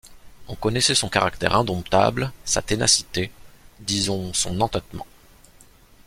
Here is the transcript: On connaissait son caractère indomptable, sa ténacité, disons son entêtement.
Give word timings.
On 0.47 0.55
connaissait 0.55 0.95
son 0.95 1.09
caractère 1.09 1.55
indomptable, 1.55 2.31
sa 2.43 2.63
ténacité, 2.63 3.29
disons 3.81 4.33
son 4.33 4.59
entêtement. 4.59 5.05